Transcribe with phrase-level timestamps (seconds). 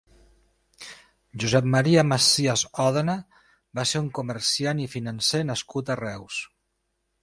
[1.43, 3.19] Josep Maria Mascias Òdena
[3.81, 6.45] va ser un comerciant i financer nascut a Reus.